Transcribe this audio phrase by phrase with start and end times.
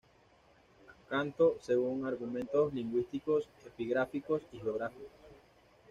[1.11, 5.09] Canto, según argumentos lingüístico-epigráficos y geográficos.